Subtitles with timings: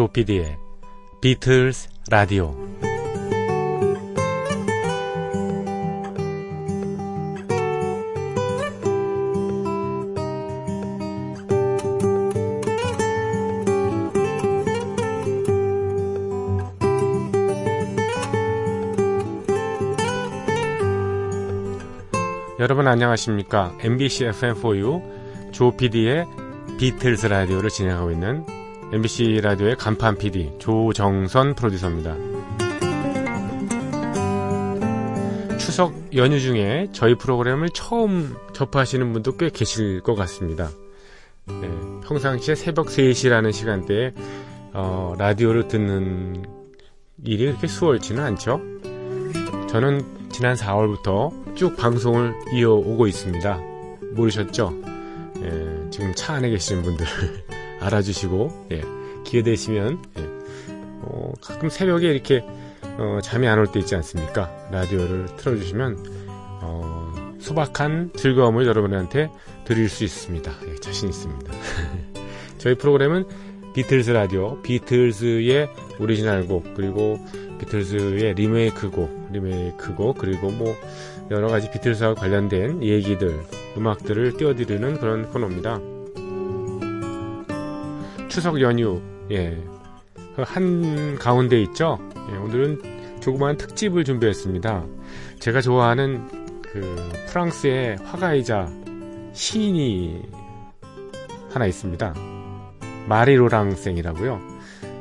[0.00, 0.56] 조피디의
[1.20, 2.56] 비틀스 라디오.
[22.58, 23.76] 여러분 안녕하십니까?
[23.82, 26.24] MBC FM4U 조피디의
[26.78, 28.59] 비틀스 라디오를 진행하고 있는
[28.92, 32.16] MBC 라디오의 간판 PD 조정선 프로듀서입니다.
[35.58, 40.70] 추석 연휴 중에 저희 프로그램을 처음 접하시는 분도 꽤 계실 것 같습니다.
[41.46, 41.70] 네,
[42.04, 44.12] 평상시에 새벽 3시라는 시간대에
[44.72, 46.44] 어, 라디오를 듣는
[47.24, 48.60] 일이 그렇게 수월치는 않죠.
[49.68, 53.60] 저는 지난 4월부터 쭉 방송을 이어오고 있습니다.
[54.14, 54.74] 모르셨죠?
[55.42, 57.06] 예, 지금 차 안에 계시는 분들
[57.80, 58.82] 알아주시고 예,
[59.24, 60.22] 기회 되시면 예,
[61.02, 62.44] 어, 가끔 새벽에 이렇게
[62.98, 64.50] 어, 잠이 안 올 때 있지 않습니까?
[64.70, 66.04] 라디오를 틀어주시면
[66.62, 69.30] 어, 소박한 즐거움을 여러분한테
[69.64, 70.52] 드릴 수 있습니다.
[70.68, 71.52] 예, 자신 있습니다.
[72.58, 73.24] 저희 프로그램은
[73.74, 75.70] 비틀스 라디오, 비틀스의
[76.00, 77.18] 오리지널 곡, 그리고
[77.60, 80.74] 비틀스의 리메이크 곡, 리메이크 곡, 그리고 뭐
[81.30, 83.40] 여러 가지 비틀스와 관련된 얘기들,
[83.76, 85.78] 음악들을 띄워드리는 그런 코너입니다.
[88.30, 89.60] 추석 연휴, 예.
[90.36, 91.98] 그한 가운데 있죠?
[92.30, 94.86] 예, 오늘은 조그마한 특집을 준비했습니다.
[95.40, 96.96] 제가 좋아하는 그
[97.28, 98.70] 프랑스의 화가이자
[99.32, 100.22] 시인이
[101.50, 102.14] 하나 있습니다.
[103.08, 104.40] 마리 로랑생이라고요.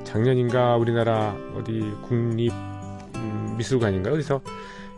[0.06, 4.42] 작년인가 우리나라 어디 국립 음, 미술관인가 어디서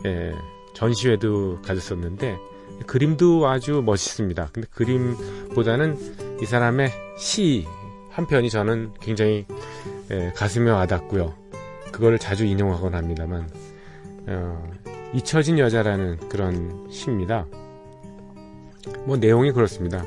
[0.06, 0.32] 예,
[0.72, 2.38] 전시회도 가졌었는데
[2.86, 4.48] 그림도 아주 멋있습니다.
[4.52, 7.66] 근데 그림보다는 이 사람의 시
[8.12, 9.46] 한 편이 저는 굉장히
[10.10, 11.34] 예, 가슴에 와닿고요.
[11.92, 13.48] 그거를 자주 인용하곤 합니다만
[14.26, 14.70] 어,
[15.14, 17.46] 잊혀진 여자라는 그런 시입니다.
[19.06, 20.04] 뭐 내용이 그렇습니다.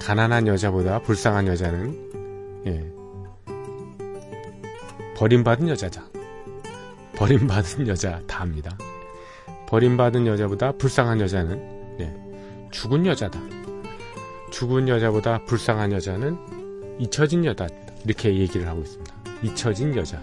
[0.00, 2.92] 가난한 여자보다 불쌍한 여자는 예,
[5.16, 6.08] 버림받은 여자자.
[7.16, 8.76] 버림받은 여자 다합니다.
[9.68, 12.14] 버림받은 여자보다 불쌍한 여자는 예,
[12.70, 13.40] 죽은 여자다.
[14.50, 16.61] 죽은 여자보다 불쌍한 여자는
[17.02, 17.66] 잊혀진 여자
[18.04, 19.14] 이렇게 얘기를 하고 있습니다.
[19.42, 20.20] 잊혀진 여자.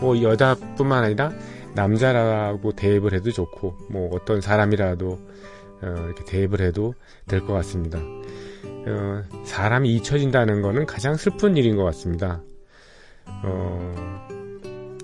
[0.00, 1.32] 뭐 여자뿐만 아니라
[1.74, 5.18] 남자라고 대입을 해도 좋고 뭐 어떤 사람이라도
[5.82, 6.94] 어, 이렇게 대입을 해도
[7.26, 7.98] 될 것 같습니다.
[7.98, 12.42] 어, 사람이 잊혀진다는 것은 가장 슬픈 일인 것 같습니다.
[13.26, 14.26] 어,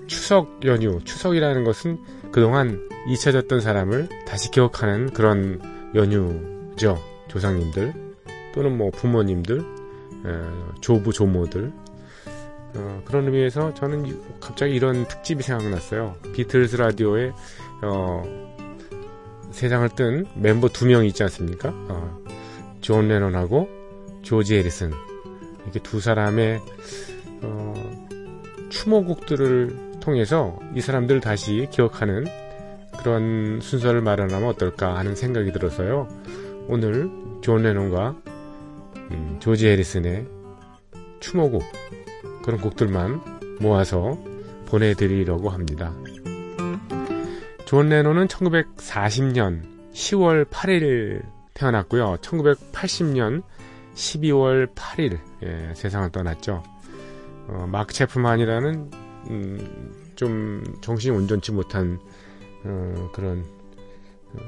[0.07, 1.99] 추석 연휴, 추석이라는 것은
[2.31, 5.61] 그동안 잊혀졌던 사람을 다시 기억하는 그런
[5.93, 6.97] 연휴죠.
[7.27, 7.93] 조상님들
[8.53, 9.63] 또는 뭐 부모님들,
[10.81, 11.71] 조부 조모들
[12.75, 16.15] 어, 그런 의미에서 저는 갑자기 이런 특집이 생각났어요.
[16.33, 17.31] 비틀스 라디오에
[17.83, 18.23] 어,
[19.51, 21.69] 세상을 뜬 멤버 두 명 있지 않습니까?
[21.69, 22.19] 어,
[22.81, 23.69] 존 레논하고
[24.23, 24.91] 조지 해리슨
[25.63, 26.59] 이렇게 두 사람의
[27.43, 27.73] 어,
[28.69, 32.25] 추모곡들을 통해서 이 사람들을 다시 기억하는
[32.99, 36.07] 그런 순서를 마련하면 어떨까 하는 생각이 들어서요.
[36.67, 37.09] 오늘
[37.41, 38.15] 존 레논과
[39.11, 40.27] 음, 조지 해리슨의
[41.19, 41.63] 추모곡
[42.43, 43.21] 그런 곡들만
[43.59, 44.17] 모아서
[44.65, 45.93] 보내드리려고 합니다.
[47.65, 52.17] 존 레논은 1940년 10월 8일 태어났고요.
[52.21, 53.43] 1980년
[53.95, 56.63] 12월 8일 예, 세상을 떠났죠.
[57.47, 58.91] 어, 마크 체프만이라는
[59.29, 61.99] 음, 좀 정신이 온전치 못한
[62.63, 63.45] 어, 그런
[64.33, 64.39] 어,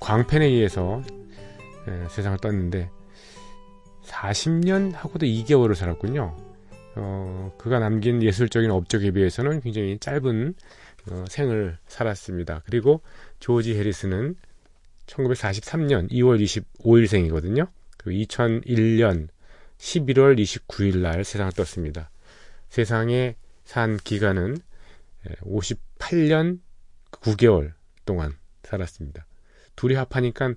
[0.00, 1.02] 광팬에 의해서
[1.88, 2.90] 예, 세상을 떴는데
[4.08, 6.36] 40년 하고도 2개월을 살았군요.
[6.96, 10.54] 어, 그가 남긴 예술적인 업적에 비해서는 굉장히 짧은
[11.10, 12.62] 어, 생을 살았습니다.
[12.66, 13.02] 그리고
[13.38, 14.34] 조지 해리스는
[15.06, 17.68] 1943년 2월 25일생이거든요.
[17.96, 19.28] 그리고 2001년
[19.78, 22.10] 11월 29일 날 세상을 떴습니다.
[22.68, 24.58] 세상에 산 기간은
[25.42, 26.60] 58년
[27.10, 27.72] 9개월
[28.04, 28.34] 동안
[28.64, 29.26] 살았습니다.
[29.76, 30.54] 둘이 합하니까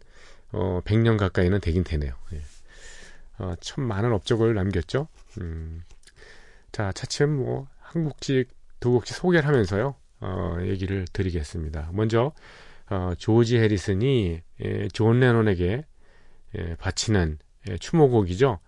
[0.52, 2.14] 어, 100년 가까이는 되긴 되네요.
[2.34, 2.42] 예.
[3.42, 5.08] 어, 참 많은 업적을 남겼죠.
[5.40, 5.84] 음,
[6.72, 8.50] 자, 차츰 뭐 한 곡씩,
[8.80, 9.96] 두 곡씩 소개를 하면서요.
[10.22, 11.90] 어, 얘기를 드리겠습니다.
[11.92, 12.34] 먼저
[12.92, 15.86] 어, 조지 해리슨이 예, 존 레논에게
[16.58, 17.40] 예, 바치는
[17.70, 18.60] 예, 추모곡이죠.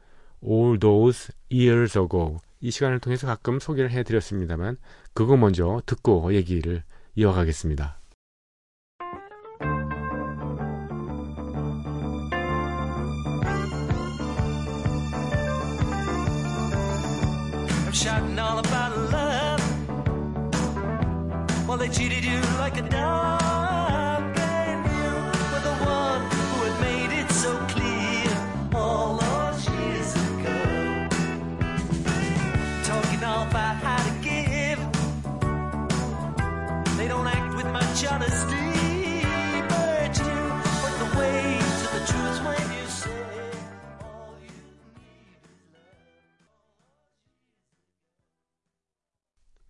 [0.44, 4.78] All Those Years Ago 이 시간을 통해서 가끔 소개를 해드렸습니다만
[5.14, 6.84] 그거 먼저 듣고 얘기를
[7.16, 8.00] 이어가겠습니다.
[17.94, 19.62] Shouting all about love.
[21.68, 23.43] Well, they cheated you like a dog,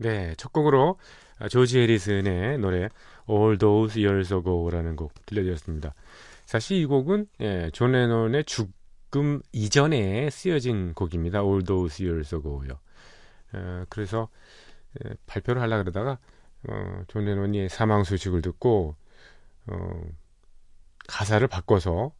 [0.03, 0.97] 네, 첫 곡으로
[1.39, 2.89] 아, 조지 해리슨의 노래
[3.29, 5.93] All Those Years Ago라는 곡 들려드렸습니다.
[6.45, 11.41] 사실 이 곡은 예, 존 레논의 죽음 이전에 쓰여진 곡입니다.
[11.41, 12.79] All Those Years Ago요.
[13.53, 14.27] 어, 그래서
[15.05, 16.19] 예, 발표를 하려 그러다가
[16.67, 18.97] 어, 존 레논이 사망 소식을 듣고
[19.67, 20.01] 어,
[21.07, 22.11] 가사를 바꿔서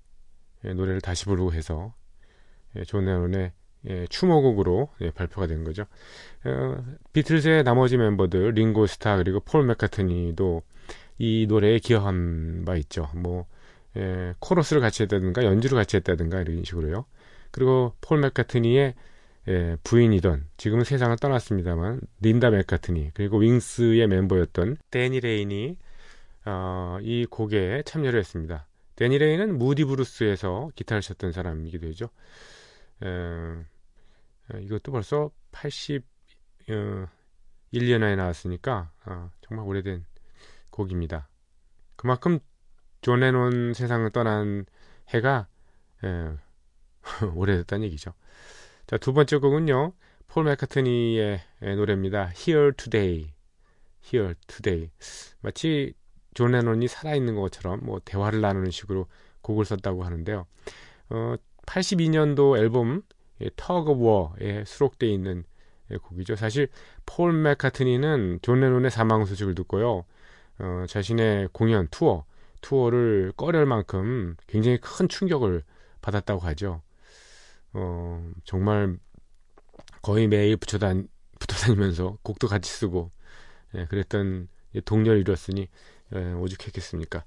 [0.63, 1.93] 예, 노래를 다시 부르고 해서
[2.77, 3.51] 예, 존 레논의
[3.89, 5.85] 예, 추모곡으로 예, 발표가 된 거죠.
[6.45, 6.77] 어,
[7.11, 10.61] 비틀즈의 나머지 멤버들 링고 스타 그리고 폴 맥카트니도
[11.19, 13.09] 이 노래에 기여한 바 있죠.
[13.15, 13.45] 뭐
[13.97, 17.05] 예, 코러스를 같이 했다든가 연주를 같이 했다든가 이런 식으로요.
[17.51, 18.93] 그리고 폴 맥카트니의
[19.49, 25.77] 예, 부인이던 지금은 세상을 떠났습니다만 린다 맥카트니 그리고 윙스의 멤버였던 데니 레인이
[26.45, 28.67] 어, 이 곡에 참여를 했습니다.
[28.95, 32.09] 데니 레인은 무디 블루스에서 기타를 쳤던 사람이기도 하죠.
[33.03, 33.72] 에, 에,
[34.59, 37.07] 이것도 벌써 81년에
[38.15, 40.05] 나왔으니까 어, 정말 오래된
[40.69, 41.29] 곡입니다.
[41.95, 42.39] 그만큼
[43.01, 44.65] 존 레논 세상을 떠난
[45.09, 45.47] 해가
[46.03, 46.35] 에,
[47.35, 48.13] 오래됐다는 얘기죠.
[48.87, 49.93] 자, 두 번째 곡은요.
[50.27, 52.31] 폴 맥카트니의 에, 노래입니다.
[52.35, 53.33] Here Today.
[54.03, 54.89] Here Today.
[55.41, 55.93] 마치
[56.33, 59.07] 존 레논이 살아있는 것처럼 뭐 대화를 나누는 식으로
[59.41, 60.45] 곡을 썼다고 하는데요.
[61.09, 61.35] 어,
[61.65, 63.03] 82년도 앨범
[63.55, 65.43] Tug of War에 수록되어 있는
[65.91, 66.35] 예, 곡이죠.
[66.35, 66.69] 사실
[67.05, 70.05] 폴 맥카트니는 존 레논의 사망 소식을 듣고요.
[70.59, 72.25] 어, 자신의 공연 투어
[72.61, 75.63] 투어를 꺼려할 만큼 굉장히 큰 충격을
[76.01, 76.81] 받았다고 하죠.
[77.73, 78.97] 어, 정말
[80.01, 80.93] 거의 매일 붙여, 다,
[81.39, 83.11] 붙어 다니면서 곡도 같이 쓰고
[83.75, 84.47] 예, 그랬던
[84.85, 85.67] 동료를 이뤘으니
[86.15, 87.25] 예, 오죽했겠습니까?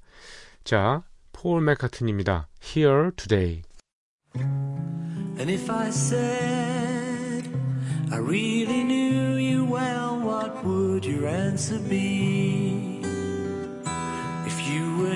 [0.65, 2.49] 자, 폴 맥카트니입니다.
[2.63, 3.63] Here Today.
[4.41, 7.45] And if I said
[8.11, 13.01] I really knew you well, what would your answer be?
[14.47, 15.13] If you were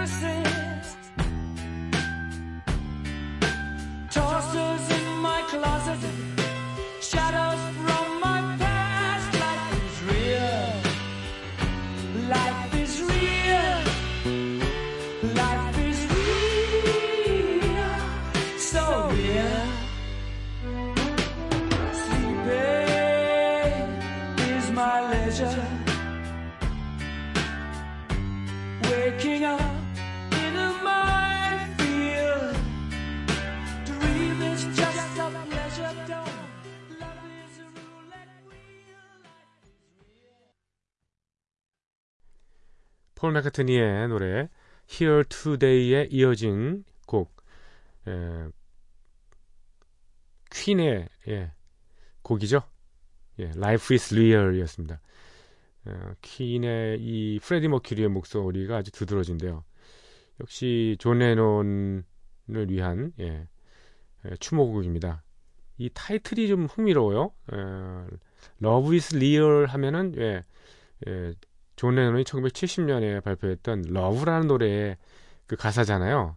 [0.00, 0.69] everything.
[43.20, 44.48] 폴 맥카트니의 노래
[44.90, 47.36] Here Today에 이어진 곡
[48.08, 48.48] 에,
[50.50, 51.52] 퀸의 예,
[52.22, 52.62] 곡이죠.
[53.40, 55.00] 예, Life is Real이었습니다.
[55.84, 59.64] 어, 퀸의 이 프레디 머큐리의 목소리가 아주 두드러진데요.
[60.40, 62.04] 역시 존 레논을
[62.70, 63.46] 위한 예,
[64.24, 65.22] 예, 추모곡입니다.
[65.76, 67.32] 이 타이틀이 좀 흥미로워요.
[67.52, 67.56] 에,
[68.62, 70.42] Love is Real 하면은 예,
[71.06, 71.34] 예,
[71.80, 74.98] 존 레논이 1970년에 발표했던 Love라는 노래의
[75.46, 76.36] 그 가사잖아요.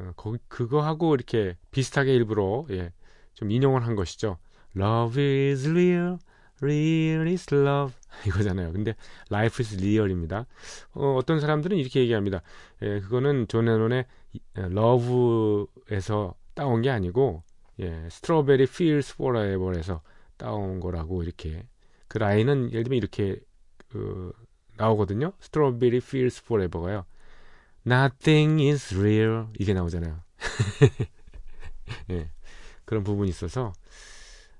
[0.00, 2.90] 어, 거, 그거하고 이렇게 비슷하게 일부러 예,
[3.34, 4.38] 좀 인용을 한 것이죠.
[4.74, 6.16] Love is real,
[6.62, 7.94] real is love
[8.26, 8.72] 이거잖아요.
[8.72, 8.94] 근데
[9.30, 10.46] life is real입니다.
[10.94, 12.40] 어, 어떤 사람들은 이렇게 얘기합니다.
[12.80, 14.06] 예, 그거는 존 레논의
[14.56, 17.42] love에서 따온 게 아니고
[17.80, 20.00] 예, strawberry fields forever에서
[20.38, 21.66] 따온 거라고 이렇게
[22.08, 23.38] 그 라인은 예를 들면 이렇게
[23.88, 24.32] 그,
[24.82, 25.32] 나오거든요.
[25.40, 27.04] strawberry fields forever가요.
[27.86, 30.20] Nothing is real 이게 나오잖아요.
[32.10, 32.28] 예,
[32.84, 33.72] 그런 부분이 있어서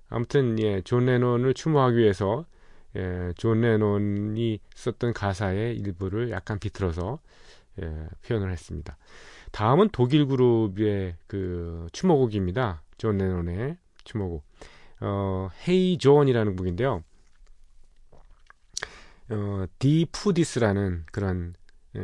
[0.08, 2.44] 아무튼 예, 존 레논을 추모하기 위해서
[2.96, 7.18] 예, 존 레논이 썼던 가사의 일부를 약간 비틀어서
[7.80, 8.96] 예, 표현을 했습니다.
[9.50, 12.82] 다음은 독일 그룹의 그 추모곡입니다.
[12.98, 14.44] 존 레논의 추모곡.
[15.00, 17.02] 어, Hey John이라는 곡인데요.
[19.32, 21.54] 어, 디푸디스라는 그런
[21.96, 22.00] 에,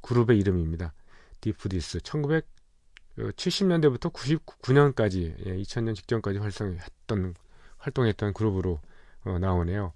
[0.00, 0.94] 그룹의 이름입니다.
[1.40, 1.98] 디푸디스.
[1.98, 7.34] 1970년대부터 99년까지, 예, 2000년 직전까지 활성했던,
[7.78, 8.80] 활동했던 그룹으로
[9.24, 9.92] 어, 나오네요.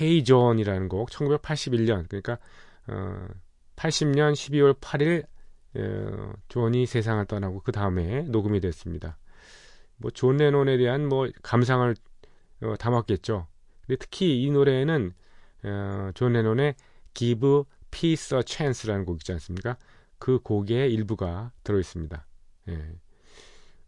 [0.00, 2.38] Hey John이라는 곡, 1981년, 그러니까
[2.86, 3.26] 어,
[3.76, 5.26] 80년 12월 8일
[5.76, 9.18] 어, 존이 세상을 떠나고 그 다음에 녹음이 됐습니다.
[9.96, 11.94] 뭐 존 레논에 대한 뭐 감상을
[12.62, 13.46] 어, 담았겠죠.
[13.86, 15.12] 근데 특히 이 노래에는
[15.64, 16.74] 어, 존 레논의
[17.14, 19.76] Give Peace a Chance라는 곡 있지 않습니까?
[20.18, 22.26] 그 곡의 일부가 들어 있습니다.
[22.68, 22.92] 예.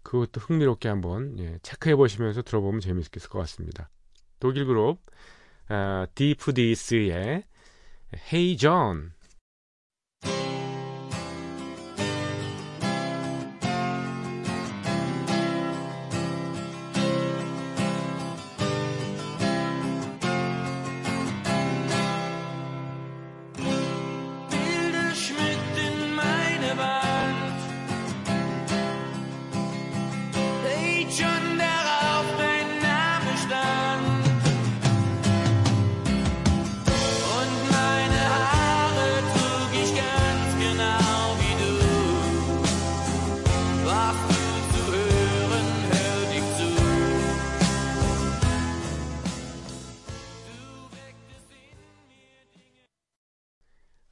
[0.03, 3.91] 그것도 흥미롭게 한번 예, 체크해 보시면서 들어보면 재미있을 것 같습니다.
[4.39, 4.99] 독일 그룹
[5.69, 7.45] 어, Deep Dis의
[8.33, 9.13] Hey John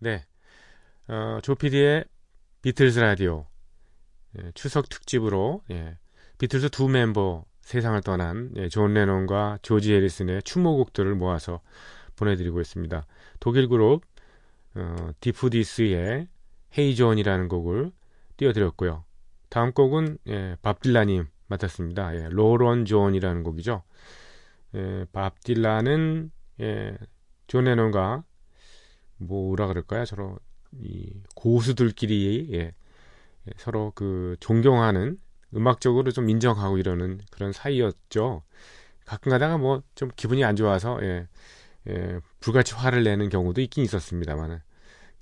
[0.00, 0.24] 네.
[1.08, 2.04] 어, 조피디의
[2.62, 3.46] 비틀즈 라디오
[4.38, 5.98] 예, 추석 특집으로 예,
[6.38, 11.60] 비틀즈 두 멤버 세상을 떠난 예, 존 레논과 조지 해리슨의 추모곡들을 모아서
[12.16, 13.06] 보내드리고 있습니다.
[13.40, 14.04] 독일 그룹
[14.74, 16.28] 어, 디푸디스의
[16.76, 17.90] Hey John이라는 곡을
[18.36, 19.04] 띄워드렸고요.
[19.48, 22.14] 다음 곡은 예, 밥 딜런이 맡았습니다.
[22.16, 23.82] 예, Roll On John이라는 곡이죠.
[24.74, 26.30] 예, 밥 딜런은
[26.60, 26.96] 예,
[27.46, 28.24] 존 레논과
[29.18, 30.04] 뭐라 그럴까요?
[30.04, 30.38] 서로
[30.72, 32.72] 이 고수들끼리 예, 예,
[33.56, 35.18] 서로 그 존경하는
[35.54, 38.42] 음악적으로 좀 인정하고 이러는 그런 사이였죠.
[39.06, 41.28] 가끔 가다가 뭐 좀 기분이 안 좋아서 예,
[41.88, 44.60] 예, 불같이 화를 내는 경우도 있긴 있었습니다만은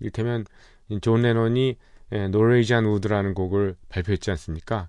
[0.01, 0.45] 이를테면
[0.89, 1.77] 이 존 레논이
[2.13, 4.89] 예, Norwegian Wood라는 곡을 발표했지 않습니까?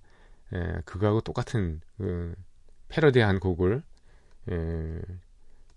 [0.54, 2.34] 예, 그거하고 똑같은 그
[2.90, 3.84] 패러디한 곡을
[4.52, 5.00] 예,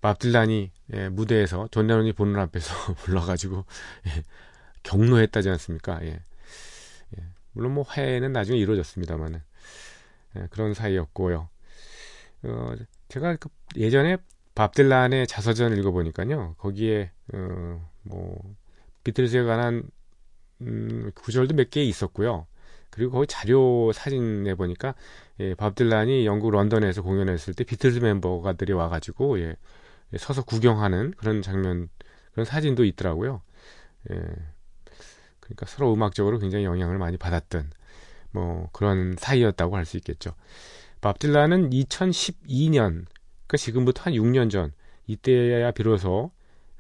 [0.00, 3.64] 밥 딜란이 예, 무대에서 존 레논이 보는 앞에서 불러가지고
[4.06, 4.22] 예,
[4.82, 6.02] 격노했다지 않습니까?
[6.04, 6.20] 예.
[7.18, 9.40] 예, 물론 뭐 화해는 나중에 이루어졌습니다만은
[10.36, 11.48] 예, 그런 사이였고요.
[12.44, 12.74] 어,
[13.08, 14.16] 제가 그 예전에
[14.54, 18.38] 밥 딜란의 자서전 읽어보니까요, 거기에 어, 뭐
[19.04, 19.82] 비틀즈에 관한
[20.62, 22.46] 음, 구절도 몇 개 있었고요.
[22.90, 24.94] 그리고 거기 자료 사진에 보니까
[25.40, 29.56] 예, 밥 딜란이 영국 런던에서 공연했을 때 비틀즈 멤버가들이 와가지고 예, 예,
[30.18, 31.88] 서서 구경하는 그런 장면,
[32.32, 33.42] 그런 사진도 있더라고요.
[34.10, 34.14] 예,
[35.40, 37.70] 그러니까 서로 음악적으로 굉장히 영향을 많이 받았던
[38.32, 40.34] 뭐 그런 사이였다고 할 수 있겠죠.
[41.00, 43.06] 밥 딜란은 2012년,
[43.46, 44.72] 그러니까 지금부터 한 6년 전
[45.06, 46.30] 이때야 비로소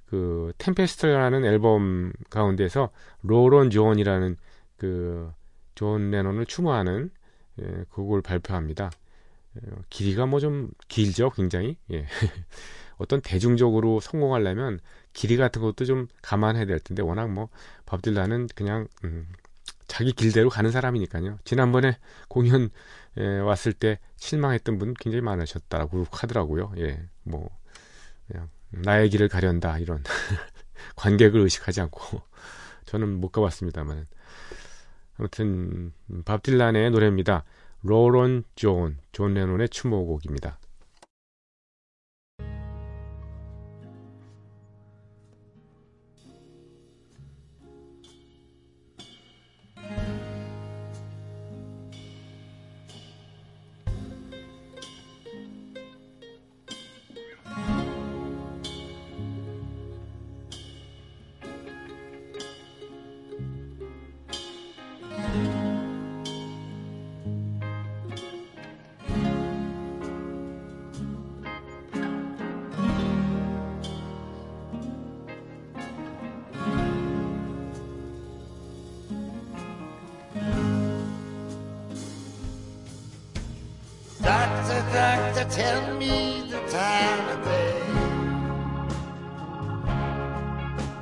[0.06, 2.90] 그 템페스트라는 앨범 가운데서
[3.22, 4.36] Roll On John이라는
[4.76, 5.32] 그
[5.76, 7.10] 존 레논을 추모하는
[7.62, 8.90] 예, 곡을 발표합니다.
[9.56, 11.76] 어, 길이가 뭐 좀 길죠, 굉장히.
[11.90, 12.06] 예.
[13.00, 14.78] 어떤 대중적으로 성공하려면
[15.12, 17.48] 길이 같은 것도 좀 감안해야 될 텐데 워낙 뭐
[17.90, 19.26] 밥 딜란은 그냥 음,
[19.88, 21.40] 자기 길대로 가는 사람이니까요.
[21.42, 22.70] 지난번에 공연
[23.16, 26.72] 에, 왔을 때 실망했던 분 굉장히 많으셨다고 하더라고요.
[26.78, 27.50] 예, 뭐
[28.28, 30.04] 그냥 나의 길을 가련다 이런
[30.94, 32.22] 관객을 의식하지 않고
[32.86, 34.06] 저는 못 가봤습니다만
[35.18, 37.42] 아무튼 음, 밥 딜란의 노래입니다.
[37.82, 40.59] Roll On John, 존 레논의 추모곡입니다.
[84.92, 87.82] Doctor tell me the time of day.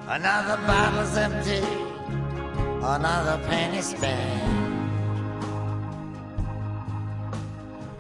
[0.08, 1.62] Another bottle's empty,
[2.82, 4.58] another penny spent.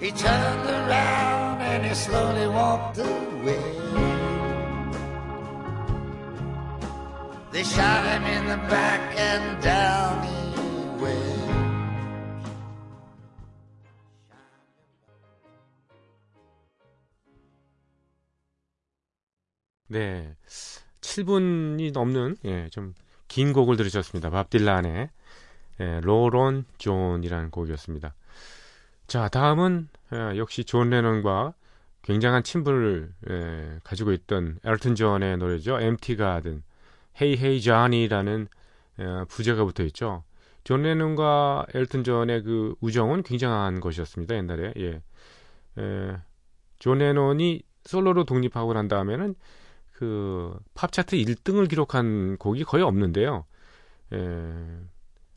[0.00, 3.78] He turned around and he slowly walked away.
[7.50, 10.37] They shot him in the back and down
[19.88, 20.34] 네.
[21.00, 22.94] 7분이 넘는, 예, 좀
[23.28, 24.30] 긴 곡을 들으셨습니다.
[24.30, 25.10] 밥 딜란의,
[25.80, 28.14] 예, Roll On John이라는 곡이었습니다.
[29.06, 31.54] 자, 다음은, 예, 역시 존 레논과
[32.02, 35.78] 굉장한 친분을, 예, 가지고 있던 엘튼 존의 노래죠.
[35.78, 36.62] MT 가든,
[37.20, 38.48] 헤이 헤이 존이라는,
[39.00, 40.24] 예, 부제가 붙어 있죠.
[40.64, 44.34] 존 레논과 엘튼 존의 그 우정은 굉장한 것이었습니다.
[44.34, 45.02] 옛날에, 예.
[45.78, 46.16] 예,
[46.78, 49.34] 존 레논이 솔로로 독립하고 난 다음에는
[49.98, 53.44] 그 팝차트 1등을 기록한 곡이 거의 없는데요.
[54.12, 54.18] 예,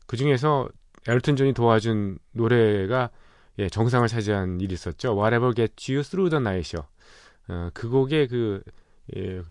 [0.06, 0.68] 그 중에서
[1.08, 3.10] 엘튼 존이 도와준 노래가
[3.58, 5.16] 예, 정상을 차지한 일이 있었죠.
[5.16, 6.86] Whatever Gets You Through the Night이요.
[7.48, 8.62] 어, 그 곡의 그
[9.16, 9.42] 예,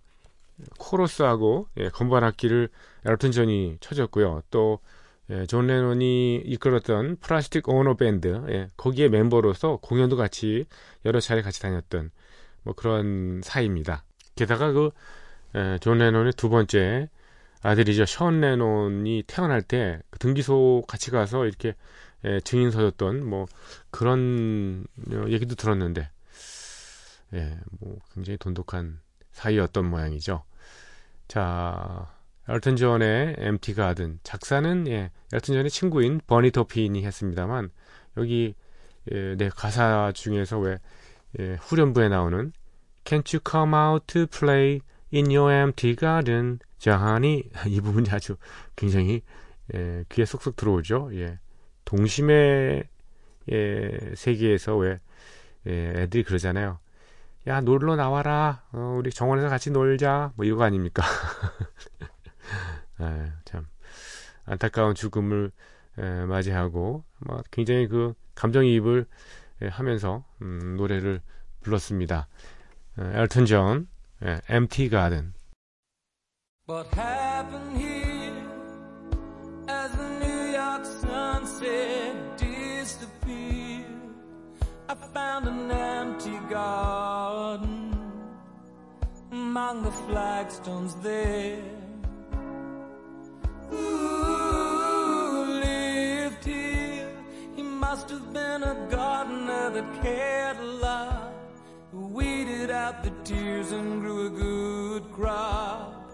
[0.80, 2.70] 코러스하고 예, 건반 악기를
[3.06, 4.44] 엘튼 존이 쳐줬고요.
[4.50, 4.80] 또
[5.30, 10.64] 예, 존 레논이 이끌었던 플라스틱 오노 밴드 예, 거기에 멤버로서 공연도 같이
[11.04, 12.12] 여러 차례 같이 다녔던
[12.64, 14.06] 뭐 그런 사이입니다.
[14.36, 14.92] 게다가 그,
[15.56, 17.10] 에, 존 레논의 두 번째
[17.62, 18.06] 아들이죠.
[18.06, 21.76] 션 레논이 태어날 때 그 등기소 같이 가서 이렇게
[22.24, 23.46] 에, 증인 서였던 뭐
[23.90, 26.10] 그런 어, 얘기도 들었는데,
[27.34, 29.00] 예, 뭐 굉장히 돈독한
[29.32, 30.44] 사이였던 모양이죠.
[31.28, 32.12] 자,
[32.50, 37.70] 엘튼 존의 Empty Garden 작사는 예, 엘튼 존의 친구인 버니 토핀이 했습니다만
[38.18, 38.56] 여기
[39.12, 40.80] 예, 네 가사 중에서 왜
[41.40, 42.52] 예, 후렴부에 나오는
[43.04, 44.82] Can't you come out to play
[45.14, 46.60] in your empty garden?
[46.78, 48.38] 자하니 이 부분이 아주
[48.76, 49.22] 굉장히
[49.74, 51.12] 예, 귀에 쏙쏙 들어오죠.
[51.14, 51.40] 예.
[51.86, 52.84] 동심의
[53.52, 55.00] 예, 세계에서 왜
[55.68, 56.80] 예, 애들이 그러잖아요.
[57.48, 58.64] 야 놀러 나와라.
[58.72, 60.34] 어, 우리 정원에서 같이 놀자.
[60.36, 61.04] 뭐 이거 아닙니까?
[63.00, 63.68] 아, 참
[64.46, 65.52] 안타까운 죽음을
[66.00, 69.06] 예, 맞이하고 뭐 굉장히 그 감정이입을
[69.64, 71.22] 예, 하면서 음, 노래를
[71.62, 72.28] 불렀습니다.
[72.99, 73.89] 엘튼 존,
[74.23, 75.35] 예, Empty Garden.
[76.67, 78.33] What happened here
[79.69, 83.85] as the New York sunset disappeared?
[84.89, 87.93] I found an empty garden
[89.31, 91.63] among the flagstones there.
[93.71, 97.11] Who lived here?
[97.55, 101.20] He must have been a gardener that cared a lot
[101.92, 106.12] who weeded out the tears and grew a good crop.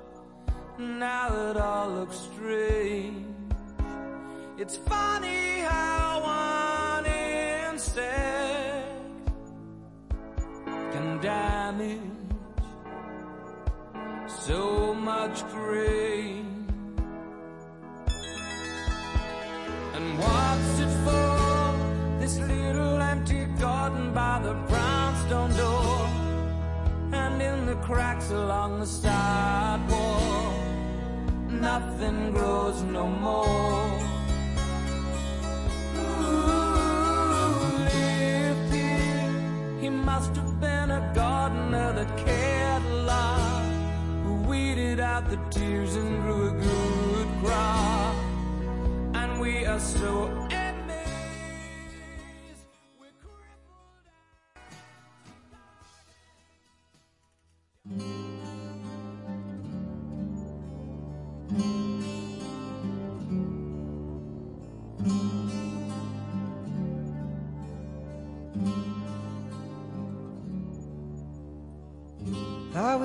[0.80, 3.26] Now it all looks strange.
[4.58, 6.22] It's funny how
[6.96, 8.88] one insect
[10.94, 12.02] can damage
[14.28, 16.37] so much grain.
[27.68, 30.54] The cracks along the sidewalk,
[31.50, 33.90] nothing grows no more.
[35.96, 36.24] Who
[37.84, 39.80] lived here?
[39.82, 43.66] He must have been a gardener that cared a lot,
[44.24, 48.16] who weeded out the tears and grew a good crop.
[49.14, 50.47] And we are so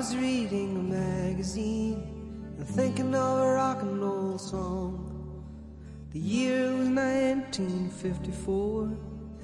[0.03, 2.03] was reading a magazine
[2.57, 5.09] and thinking of a rock and roll song.
[6.11, 8.83] The year was 1954,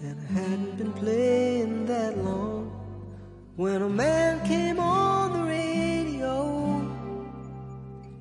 [0.02, 2.72] and I hadn't been playing that long
[3.56, 6.80] when a man came on the radio,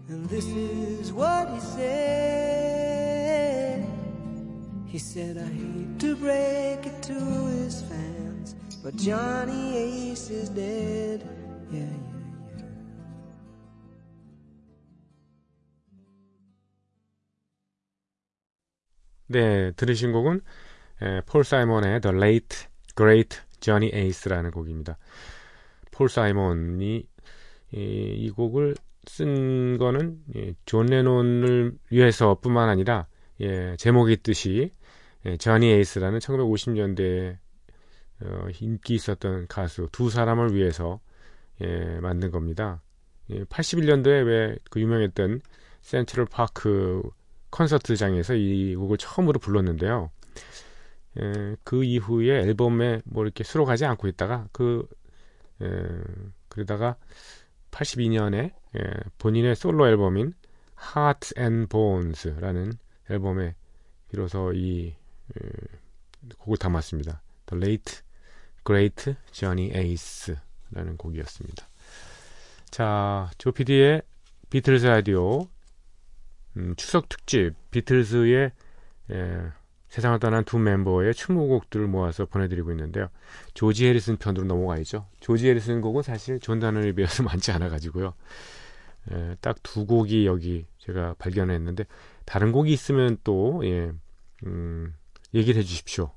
[0.06, 3.04] and this is what he said.
[4.86, 11.37] He said, I hate to break it to his fans, but Johnny Ace is dead.
[19.28, 20.40] 네, 들으신 곡은
[21.02, 24.98] 에, 폴 사이먼의 The Late Great Johnny Ace라는 곡입니다.
[25.92, 27.06] 폴 사이먼이
[27.72, 28.74] 이, 이 곡을
[29.06, 33.06] 쓴 거는 예, 존 레논을 위해서뿐만 아니라
[33.40, 34.72] 예, 제목이 있듯이
[35.26, 37.36] 예, 저니 에이스라는 1950년대에
[38.20, 41.00] 어, 인기 있었던 가수 두 사람을 위해서
[41.62, 42.82] 예, 만든 겁니다.
[43.30, 45.40] 예, 81년도에 왜 그 유명했던
[45.80, 47.02] 센트럴 파크
[47.50, 50.10] 콘서트장에서 이 곡을 처음으로 불렀는데요.
[51.20, 54.86] 예, 그 이후에 앨범에 뭐 이렇게 수록하지 않고 있다가 그
[55.62, 55.66] 예,
[56.48, 56.96] 그러다가
[57.70, 58.80] 82년에 예,
[59.18, 60.34] 본인의 솔로 앨범인
[60.94, 62.72] Hearts and Bones라는
[63.10, 63.54] 앨범에
[64.10, 64.94] 비로소 이
[65.36, 65.48] 예,
[66.38, 67.22] 곡을 담았습니다.
[67.46, 68.00] The Late
[68.64, 71.66] Great Johnny Ace라는 곡이었습니다.
[72.70, 74.02] 자, 조피디의
[74.50, 75.48] 비틀즈 라디오
[76.58, 78.52] 음, 추석 특집 비틀즈의
[79.10, 79.42] 예,
[79.88, 83.08] 세상을 떠난 두 멤버의 추모곡들을 모아서 보내드리고 있는데요.
[83.54, 85.06] 조지 해리슨 편으로 넘어가야죠.
[85.20, 88.12] 조지 해리슨 곡은 사실 존 레논에 비해서 많지 않아가지고요.
[89.12, 91.86] 예, 딱두 곡이 여기 제가 발견했는데
[92.26, 93.92] 다른 곡이 있으면 또 예,
[94.44, 94.94] 음,
[95.32, 96.10] 얘기를 해주십시오.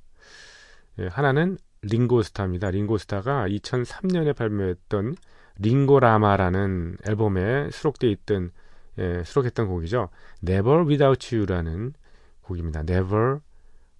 [1.00, 2.72] 예, 하나는 링고스타입니다.
[2.72, 5.16] 링고스타가 2003년에 발매했던
[5.60, 8.52] 링고라마라는 앨범에 수록되어 있던
[8.98, 10.10] 예, 수록했던 곡이죠.
[10.48, 11.94] Never Without You라는
[12.42, 12.82] 곡입니다.
[12.82, 13.40] Never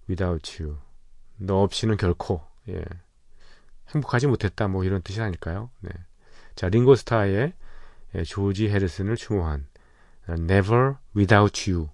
[0.08, 0.78] Without You.
[1.38, 2.84] 너 없이는 결코 예,
[3.94, 4.68] 행복하지 못했다.
[4.68, 5.70] 뭐 이런 뜻이 아닐까요?
[5.80, 5.90] 네.
[6.54, 7.52] 자, 링고스타의
[8.14, 9.66] 예, 조지 해리슨을 추모한
[10.28, 11.88] Never Without You.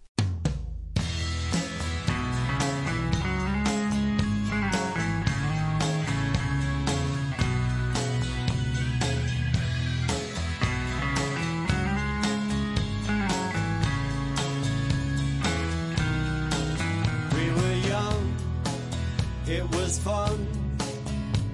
[19.89, 20.47] Was fun,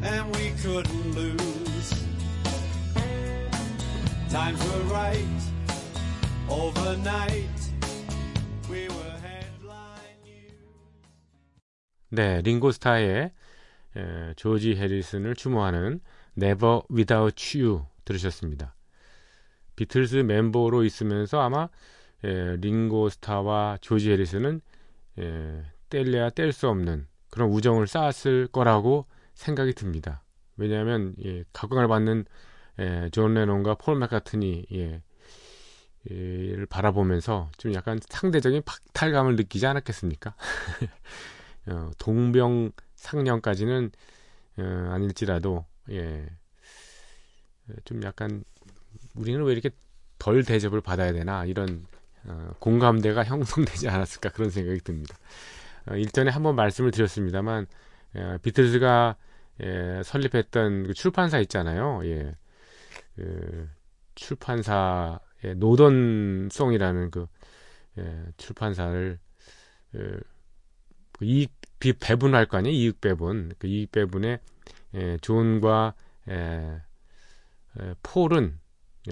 [0.03, 1.91] and we couldn't lose.
[4.29, 5.41] Times were right,
[6.51, 7.61] overnight,
[8.69, 10.67] we were headline news.
[12.11, 13.31] 네, 링고스타의
[13.97, 16.01] 에, 조지 해리슨을 추모하는
[16.37, 18.75] Never Without You 들으셨습니다.
[19.77, 21.69] 비틀스 멤버로 있으면서 아마
[22.25, 24.61] 에, 링고스타와 조지 해리슨은
[25.21, 30.23] 에, 뗄래야 뗄 수 없는 그런 우정을 쌓았을 거라고 생각이 듭니다.
[30.57, 32.27] 왜냐하면 예, 각광을 받는
[32.79, 35.03] 에, 존 레논과 폴 맥카트니 예,
[36.07, 40.37] 를 바라보면서 좀 약간 상대적인 박탈감을 느끼지 않았겠습니까?
[41.67, 43.91] 어, 동병 상련까지는
[44.59, 46.29] 어, 아닐지라도 예,
[47.85, 48.45] 좀 약간
[49.15, 49.71] 우리는 왜 이렇게
[50.21, 51.85] 덜 대접을 받아야 되나 이런
[52.27, 55.17] 어, 공감대가 형성되지 않았을까 그런 생각이 듭니다.
[55.89, 57.67] 어, 일전에 한번 말씀을 드렸습니다만
[58.17, 59.17] 예, 비틀즈가
[59.63, 62.01] 예, 설립했던 그 출판사 있잖아요.
[62.05, 62.35] 예,
[63.17, 63.69] 그
[64.15, 67.27] 출판사의 노던송이라는 그
[67.99, 69.19] 예, 출판사를
[69.95, 69.99] 예,
[71.13, 74.39] 그 이익 비 배분할 거 아니에요 이익 배분 그 이익 배분에
[74.95, 75.95] 예, 존과
[76.29, 76.81] 예,
[77.81, 78.59] 예, 폴은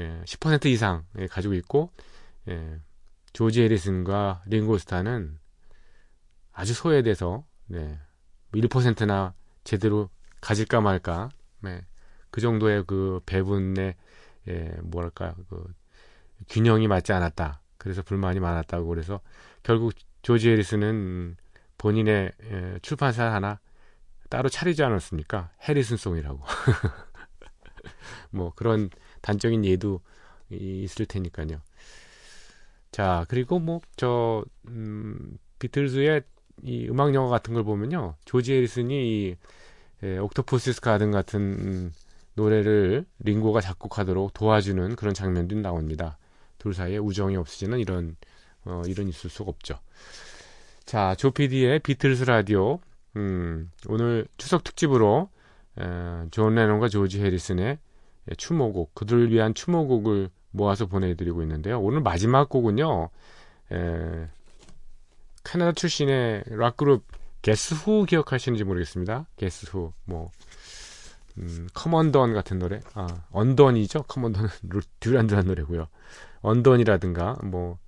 [0.01, 1.93] 예, 10% 이상 예, 가지고 있고
[2.49, 2.81] 예,
[3.33, 5.39] 조지 해리슨과 링고스타는
[6.53, 7.99] 아주 소외돼서 네,
[8.55, 9.35] 1%나
[9.65, 10.11] 제대로
[10.41, 11.83] 가질까 말까 네,
[12.31, 13.95] 그 정도의 그 배분의
[14.49, 15.73] 예, 뭐랄까 그
[16.49, 17.63] 균형이 맞지 않았다.
[17.79, 19.21] 그래서 불만이 많았다고 그래서
[19.63, 21.37] 결국 조지 해리슨은
[21.79, 23.61] 본인의 예, 출판사 하나
[24.31, 25.51] 따로 차리지 않았습니까?
[25.69, 26.41] 해리슨송이라고.
[28.31, 30.01] 뭐 그런 단적인 예도
[30.51, 31.61] 이- 있을 테니까요.
[32.91, 36.23] 자 그리고 뭐 저 음, 비틀즈의
[36.63, 39.37] 이 음악 영화 같은 걸 보면요, 조지 해리슨이 이,
[40.03, 41.93] 예, 옥토포시스 가든 같은 음,
[42.35, 46.19] 노래를 링고가 작곡하도록 도와주는 그런 장면들이 나옵니다.
[46.59, 48.17] 둘 사이에 우정이 없어지는 이런
[48.65, 49.79] 어, 이런 있을 수가 없죠.
[50.85, 52.81] 자, 조피디의 비틀스 라디오
[53.17, 55.29] 음, 오늘 추석 특집으로
[55.79, 57.79] 에, 존 레논과 조지 해리슨의
[58.31, 61.81] 예, 추모곡 그들을 위한 추모곡을 모아서 보내드리고 있는데요.
[61.81, 63.11] 오늘 마지막 곡은요.
[63.73, 64.29] 에,
[65.45, 67.05] 캐나다 출신의 락 그룹
[67.43, 69.27] 게스 후 기억하시는지 모르겠습니다.
[69.37, 70.31] 게스 후 뭐.
[71.39, 74.03] 음, Come Undone 같은 노래, 아, Undun이죠.
[74.03, 75.89] Come Undone은 루- 듀란듀란 노래고요.
[76.43, 77.79] Undun이라든가 뭐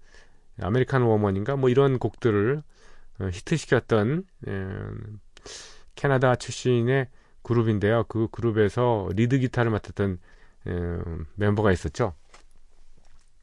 [0.63, 2.63] American Woman인가 뭐 이런 곡들을
[3.21, 4.53] 어, 히트시켰던 에,
[5.95, 7.09] 캐나다 출신의
[7.43, 8.05] 그룹인데요.
[8.09, 10.19] 그 그룹에서 리드 기타를 맡았던
[10.67, 10.71] 에,
[11.35, 12.15] 멤버가 있었죠.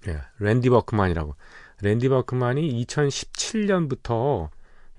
[0.08, 1.36] 예, 랜디 버크만이라고.
[1.82, 4.50] 랜디 버크만이 2017년부터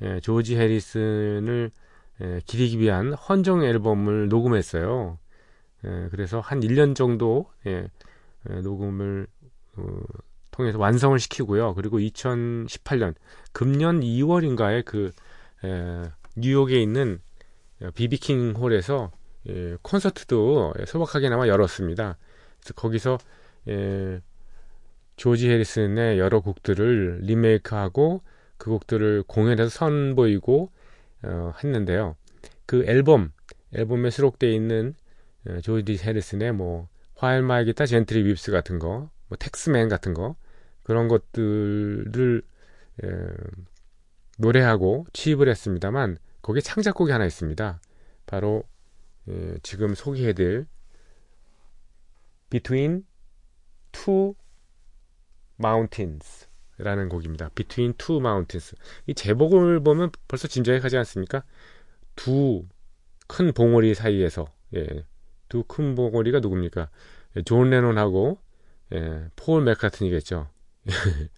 [0.03, 1.71] 예, 조지 해리슨을
[2.21, 5.19] 예, 기리기 위한 헌정 앨범을 녹음했어요.
[5.85, 7.89] 예, 그래서 한 1년 정도 예,
[8.51, 9.27] 예, 녹음을
[9.77, 10.01] 어,
[10.51, 11.75] 통해서 완성을 시키고요.
[11.75, 13.15] 그리고 2018년
[13.53, 15.13] 금년 2월인가에 그
[15.65, 16.03] 에,
[16.37, 17.21] 뉴욕에 있는
[17.95, 19.13] 비비킹 홀에서
[19.49, 22.17] 예, 콘서트도 소박하게나마 열었습니다.
[22.61, 23.19] 그래서 거기서
[23.69, 24.21] 예,
[25.23, 28.23] 조지 해리슨의 여러 곡들을 리메이크하고
[28.57, 30.73] 그 곡들을 공연에서 선보이고
[31.23, 32.17] 어, 했는데요.
[32.67, 33.31] 그 앨범
[33.73, 34.97] 앨범에 수록되어 있는
[35.47, 40.35] 어, 조지 해리슨의 뭐 While My Guitar Gently Weeps 같은 거, 뭐 Taxman 같은 거
[40.83, 42.43] 그런 것들을
[43.05, 43.09] 에,
[44.39, 47.81] 노래하고 취입을 했습니다만 거기에 창작곡이 하나 있습니다.
[48.27, 48.65] 바로
[49.29, 50.67] 에, 지금 소개해드릴
[52.51, 53.05] Between
[53.93, 54.35] Two
[55.63, 56.49] Mountains
[56.79, 57.51] 라는 곡입니다.
[57.55, 58.75] Between Two Mountains
[59.07, 61.45] 이 제목을 보면 벌써 짐작이 가지 않습니까?
[62.17, 62.67] 두
[63.29, 65.05] 큰 봉우리 사이에서 예,
[65.49, 66.91] 두 큰 봉우리가 누굽니까?
[67.37, 68.39] 예, 존 레논하고
[68.93, 70.49] 예, 폴 맥카트니겠죠.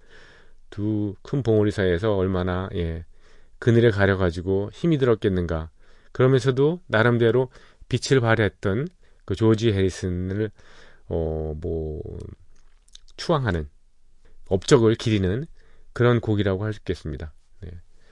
[0.71, 3.05] 두 큰 봉우리 사이에서 얼마나 예,
[3.59, 5.71] 그늘에 가려가지고 힘이 들었겠는가.
[6.13, 7.51] 그러면서도 나름대로
[7.89, 8.89] 빛을 발했던
[9.25, 10.51] 그 조지 해리슨을
[11.09, 12.03] 어 뭐
[13.17, 13.69] 추앙하는
[14.49, 15.47] 업적을 기리는
[15.93, 17.33] 그런 곡이라고 할 수 있겠습니다.
[17.61, 17.71] 네.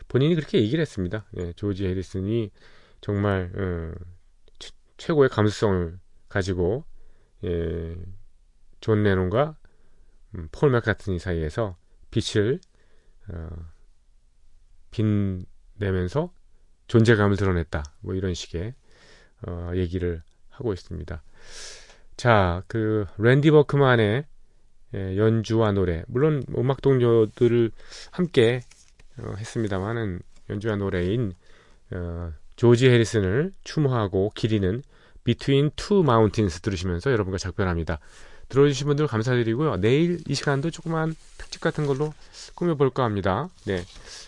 [0.08, 1.26] 본인이 그렇게 얘기를 했습니다.
[1.32, 2.50] 네, 조지 해리슨이
[3.00, 3.92] 정말 어,
[4.96, 6.84] 최고의 감수성을 가지고
[7.44, 7.96] 예,
[8.80, 9.56] 존 레논과
[10.36, 11.76] 음, 폴 맥카트니 사이에서
[12.10, 12.60] 빛을
[13.28, 13.48] 어,
[14.90, 16.32] 빛내면서
[16.86, 17.82] 존재감을 드러냈다.
[18.00, 18.74] 뭐 이런 식의
[19.46, 21.22] 어, 얘기를 하고 있습니다.
[22.16, 24.26] 자, 그 랜디 버크만의
[24.94, 27.70] 예, 연주와 노래, 물론 음악 동료들을
[28.10, 28.60] 함께
[29.18, 31.34] 어, 했습니다만은 연주와 노래인
[31.90, 34.82] 어, 조지 해리슨을 추모하고 기리는
[35.24, 37.98] Between Two Mountains 들으시면서 여러분과 작별합니다.
[38.48, 39.76] 들어주신 분들 감사드리고요.
[39.76, 42.12] 내일 이 시간도 조그만 특집 같은 걸로
[42.54, 43.48] 꾸며볼까 합니다.
[43.64, 43.82] 네.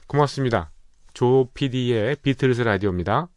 [0.07, 0.70] 고맙습니다.
[1.12, 3.29] 조 PD의 비틀스 라디오입니다.